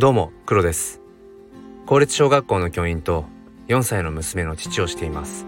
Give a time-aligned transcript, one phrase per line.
[0.00, 1.02] どうも黒です。
[1.84, 3.26] 公立小学校の教員と
[3.68, 5.44] 4歳の娘の父をしています。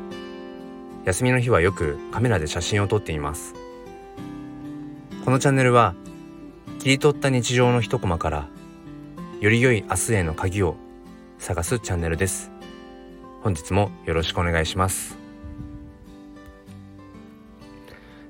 [1.06, 3.54] 休みの日はよくカメラで写真を撮っています。
[5.24, 5.94] このチャンネルは
[6.80, 8.50] 切り取った日常の一コマから
[9.40, 10.76] より良い明日への鍵を
[11.38, 12.50] 探すチャンネルです。
[13.40, 15.16] 本日もよろしくお願いします。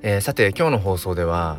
[0.02, 1.58] えー、さて今日の放送では、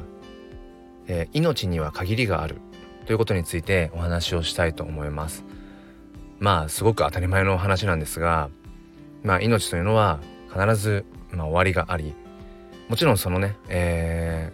[1.07, 2.61] えー、命には限りがある。
[3.05, 5.43] ということについてお話をしたいと思います。
[6.39, 8.49] まあすごく当たり前の話なんですが
[9.23, 10.20] まあ命というのは
[10.52, 12.13] 必ず、まあ、終わりがあり
[12.89, 14.52] もちろんそのね、え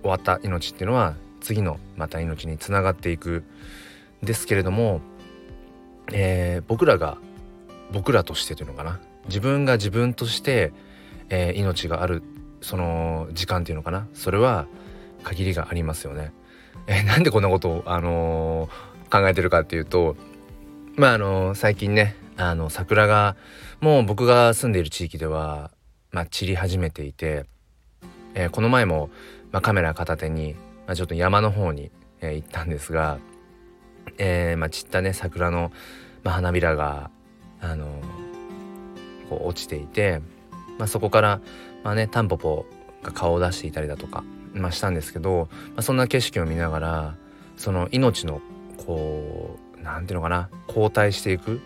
[0.00, 3.44] ー、終わった命っていうのは次のまた命につながっていく
[4.22, 5.00] ですけれども、
[6.12, 7.16] えー、僕らが
[7.92, 9.00] 僕らとしてというのかな。
[9.26, 10.72] 自分が自分として、
[11.28, 12.22] えー、命がある
[12.60, 14.06] その時間っていうのかな。
[14.14, 14.66] それは
[15.22, 16.32] 限りがありますよね。
[16.86, 20.16] えなんでこんなことを、あのー、考えてるかっていうと
[20.96, 23.36] まああのー、最近ねあの桜が
[23.80, 25.70] もう僕が住んでいる地域では、
[26.10, 27.44] まあ、散り始めていて、
[28.34, 29.10] えー、この前も、
[29.52, 30.54] まあ、カメラ片手に、
[30.86, 31.90] まあ、ちょっと山の方に、
[32.22, 33.18] え行ったんですが、
[34.18, 35.72] えまあ、散ったね桜の、
[36.22, 37.10] ま、花びらが、
[37.60, 37.86] あの
[39.28, 40.20] こう落ちていて、
[40.78, 41.40] ま、そこから、
[41.84, 42.66] まあね、タンポポ
[43.02, 47.14] が顔を出していたりだとか、まあ、したんですけど、まあ、そんな景色を見ながら
[47.56, 48.40] その命の
[48.86, 51.60] こう何て言うのかな後退していく、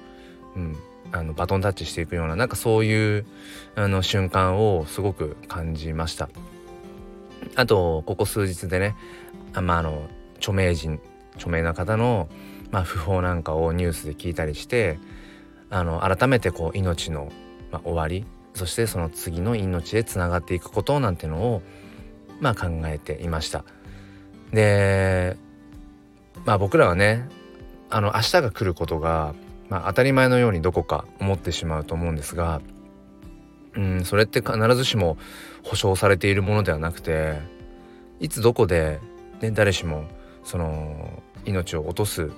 [0.56, 0.77] うん、
[1.12, 3.27] あのバトンタッチしていくようななんかそういう
[3.74, 6.28] あの瞬間をすごく感じました。
[7.56, 8.96] あとここ数日でね
[9.52, 10.98] あ、まあ、あの著名人
[11.36, 12.28] 著名な方の、
[12.70, 14.98] まあ、訃報なんかをニュースで聞いたりして
[15.70, 17.30] あの改めてこう命の、
[17.70, 18.24] まあ、終わり
[18.55, 21.62] そしてその次の命へつながっていくことなんてのを
[22.40, 23.64] まあ考えていました。
[24.52, 25.36] で
[26.44, 27.28] まあ僕らはね
[27.90, 29.34] あの明日が来ることが、
[29.68, 32.61] まあ、当たり前のようにどこか思ってしまうと思うんですが
[33.77, 35.17] うんそれって必ずしも
[35.62, 37.39] 保証されているものではなくて
[38.20, 39.01] いつどこで、
[39.40, 40.05] ね、誰しも
[40.45, 42.30] その命を落とす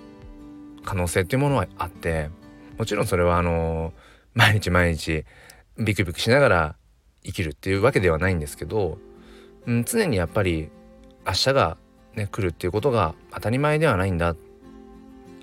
[0.84, 2.30] 可能性っていうものはあって
[2.78, 3.92] もちろんそれはあの
[4.34, 5.24] 毎日毎日
[5.78, 6.76] ビクビクしながら
[7.24, 8.98] 生きるっていうわけではないんですけど
[9.66, 10.70] うん、常にやっぱり
[11.26, 11.76] 明日が
[12.14, 14.34] ね来るっていうことが当たり前ではないんだ。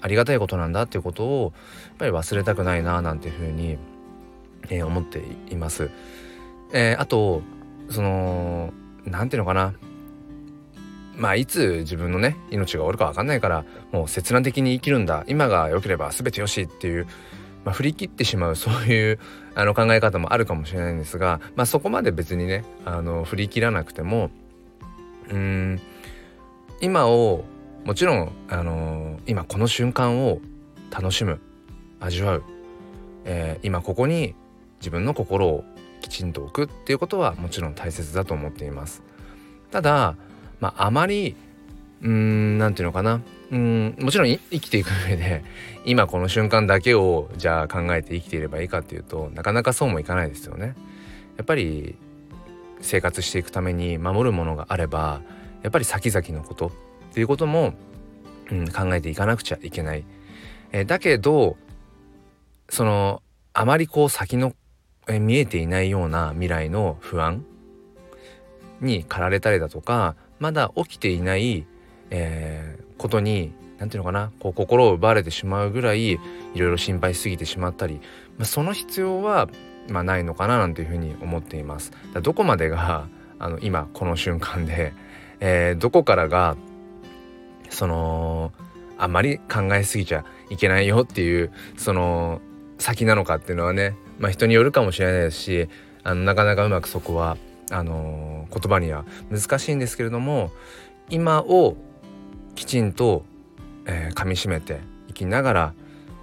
[0.01, 1.53] ありがたいことなんだっていうことを
[1.87, 3.77] やっぱり忘れたくないななんていうふうに、
[4.69, 5.89] えー、思っています。
[6.73, 7.41] えー、あと
[7.89, 8.73] その
[9.05, 9.73] 何ていうのかな。
[11.15, 15.23] まあいつ自分のね命が終わるか分かんないからもう切断的に生きるんだ。
[15.27, 17.07] 今が良ければ全てよしっていう、
[17.65, 19.19] まあ、振り切ってしまう そういう
[19.55, 24.31] あの考え方もあるかもしれないんですが、まあ、そこまで別にねあの振り切らなくても
[25.29, 25.81] うん
[26.81, 27.45] 今を
[27.85, 30.39] もちろん、あの今この瞬間を
[30.89, 31.41] 楽しむ
[31.99, 32.43] 味わう、
[33.25, 34.35] えー、今ここに
[34.79, 35.65] 自分の心を
[36.01, 39.03] きちんと置くっていうことはもちろん大切だと思っています。
[39.71, 40.15] ただ、
[40.61, 41.35] まあ、あまり
[42.01, 43.21] うーん何て言うのかな
[43.53, 45.43] うんもちろん生きていく上で
[45.85, 50.75] 今この瞬間だけをじゃあ考えて生きていればいいかっていうとなかなかそうもいかないですよね。
[51.37, 51.95] やっぱり
[52.81, 55.21] 生活していくために守るものがあれば
[55.61, 56.71] やっぱり先々のことっ
[57.13, 57.75] ていうことも、
[58.51, 60.03] うん、考えていかなくちゃいけない。
[60.71, 61.55] え、だけど
[62.69, 63.21] その
[63.53, 64.55] あまりこう先の、
[65.07, 67.45] え、見えていないような未来の不安
[68.81, 71.67] に駆られたりだとかまだ起きていない、
[72.09, 76.19] えー、ことに何て言うのかなこう心を奪われてしまうぐらいい
[76.55, 77.95] ろいろ心配しすぎてしまったり、
[78.37, 79.49] まあ、その必要は、
[79.89, 81.91] まあ、ないのかななんていうふうに思っています。
[82.13, 83.07] だどこまでが
[83.39, 84.93] あの今この瞬間で、
[85.39, 86.55] えー、どこからが
[87.69, 88.53] その
[88.97, 92.39] あまり考えすぎちゃいけないよっていうその
[92.77, 95.69] 先なのかっていうのはね、まあ、人によるかもしれないですし
[96.03, 97.37] あのなかなかうまくそこは
[97.71, 100.51] あの言葉には難しいんですけれども
[101.09, 101.75] 今を
[102.55, 103.25] きちんと、
[103.85, 105.73] えー、噛みしめていきながら、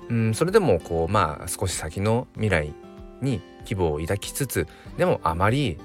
[0.09, 2.75] うん、それでもこうまあ少し先の未来
[3.21, 4.67] に希望を抱きつつ
[4.97, 5.79] でもあまり、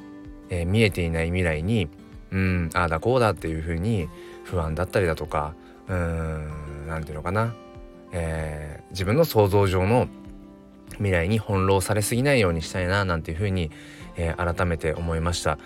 [0.49, 1.89] えー、見えていない未来に
[2.31, 4.07] うんああだこうだっていうふうに
[4.43, 5.53] 不安だったりだとか
[5.87, 7.53] うん何て言うのかな、
[8.11, 10.07] えー、自分の想像上の
[10.93, 13.71] 未来に翻弄されすぎないようにしたいななんていうふうに、
[14.15, 15.57] えー、改めて思いました。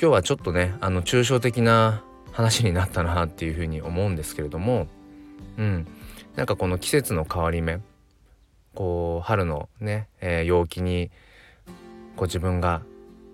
[0.00, 2.02] 今日はちょっとねあの抽象的な
[2.34, 4.86] 話になったなっていうふうに思うんですけれども
[5.56, 5.86] うん。
[6.36, 7.80] なんかこの季節の変わり目
[8.74, 11.10] こう春のね、えー、陽気に
[12.16, 12.82] こう自分が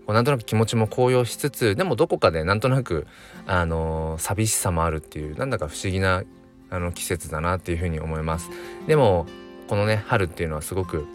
[0.07, 3.07] こうなんとなく気持ちも高揚しつつでもどこかでなんとなく
[3.47, 6.25] あのー、寂しさもあるっていうなんだか不思議な
[6.69, 8.51] あの季節だなっていうふうに思います。
[8.87, 9.27] でも
[9.67, 11.07] このね春っていうのはすごく、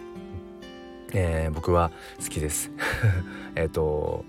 [1.14, 1.92] えー、僕は
[2.22, 2.72] 好きです。
[3.56, 4.26] えっと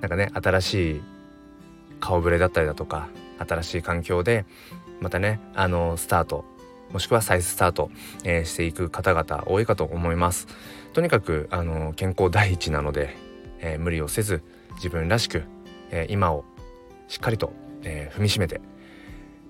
[0.00, 1.02] なんかね新しい
[2.00, 3.08] 顔ぶれだったりだとか
[3.38, 4.44] 新しい環境で
[5.00, 6.44] またねあのスタート
[6.92, 7.90] もしくは再スタート、
[8.24, 10.46] えー、していく方々多いかと思います。
[10.94, 13.14] とにかくあの健康第一なので、
[13.60, 14.42] えー、無理をせず
[14.76, 15.42] 自分らしく、
[15.90, 16.44] えー、今を
[17.08, 17.52] しっかりと、
[17.84, 18.60] え踏みしめて、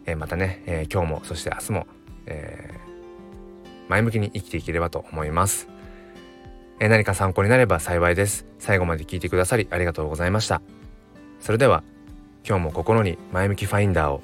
[0.07, 1.87] えまたね、え今日もそして明日も、
[2.27, 2.71] え
[3.89, 5.69] 前向きに生きていければと思います、
[6.79, 8.47] え何か参考になれば幸いです。
[8.61, 10.63] 最後まで聞いてくださりありがとうございました。
[11.41, 11.83] それでは
[12.49, 14.23] 今日も心に前向きファインダーを